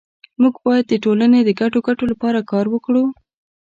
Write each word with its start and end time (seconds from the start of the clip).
مونږ 0.41 0.55
باید 0.65 0.85
د 0.89 0.93
ټولنې 1.03 1.39
د 1.43 1.49
ګډو 1.59 1.79
ګټو 1.87 2.03
لپاره 2.11 2.39
کار 2.51 2.65
وکړو 2.69 3.03